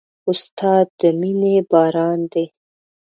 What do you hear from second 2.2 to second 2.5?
دی.